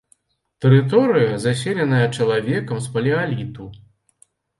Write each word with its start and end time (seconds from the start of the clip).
Тэрыторыя 0.63 1.35
заселеная 1.43 2.07
чалавекам 2.17 2.79
з 2.87 2.95
палеаліту. 2.95 3.69